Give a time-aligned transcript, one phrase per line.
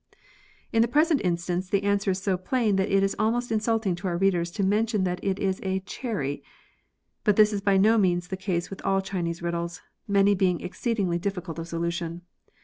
[0.73, 4.07] In the present instance the answer is so plain that it is almost insulting to
[4.07, 6.43] our readers to mention that it is" a cherry,"
[7.23, 11.19] but this is by no means the case with all Chinese riddles, many being exceedingly
[11.19, 12.23] difficult of solution.